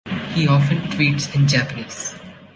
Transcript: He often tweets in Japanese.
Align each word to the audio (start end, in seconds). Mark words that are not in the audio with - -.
He 0.33 0.47
often 0.47 0.79
tweets 0.89 1.35
in 1.35 1.47
Japanese. 1.47 2.15